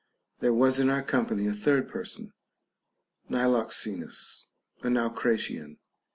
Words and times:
There 0.39 0.51
was 0.51 0.79
in 0.79 0.89
our 0.89 1.03
company 1.03 1.45
a 1.45 1.53
third 1.53 1.87
person, 1.87 2.33
Niloxenus 3.29 4.47
a 4.81 4.89
Naucratian. 4.89 5.77